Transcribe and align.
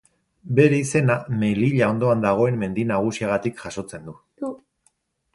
Bere 0.59 0.77
izena, 0.83 1.17
Melilla 1.41 1.89
ondoan 1.95 2.23
dagoen 2.23 2.57
mendi 2.63 2.85
nagusiagatik 2.93 3.61
jasotzen 3.65 4.09
du. 4.09 4.15